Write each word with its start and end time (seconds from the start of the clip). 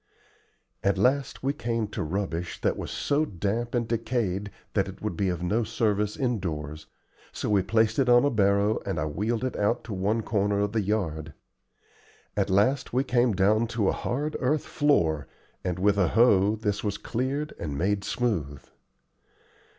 At 0.83 0.97
last 0.97 1.43
we 1.43 1.53
came 1.53 1.87
to 1.89 2.01
rubbish 2.01 2.59
that 2.61 2.75
was 2.75 2.89
so 2.89 3.23
damp 3.23 3.75
and 3.75 3.87
decayed 3.87 4.49
that 4.73 4.87
it 4.87 4.99
would 4.99 5.15
be 5.15 5.29
of 5.29 5.43
no 5.43 5.63
service 5.63 6.17
indoors, 6.17 6.87
so 7.31 7.51
we 7.51 7.61
placed 7.61 7.99
it 7.99 8.09
on 8.09 8.25
a 8.25 8.31
barrow 8.31 8.79
and 8.83 8.99
I 8.99 9.05
wheeled 9.05 9.43
it 9.43 9.55
out 9.55 9.83
to 9.83 9.93
one 9.93 10.23
corner 10.23 10.59
of 10.61 10.71
the 10.71 10.81
yard. 10.81 11.35
At 12.35 12.49
last 12.49 12.91
we 12.93 13.03
came 13.03 13.33
down 13.33 13.67
to 13.77 13.89
a 13.89 13.91
hard 13.91 14.35
earth 14.39 14.65
floor, 14.65 15.27
and 15.63 15.77
with 15.77 15.99
a 15.99 16.07
hoe 16.07 16.55
this 16.55 16.83
was 16.83 16.97
cleared 16.97 17.53
and 17.59 17.77
made 17.77 18.03
smooth. 18.03 18.63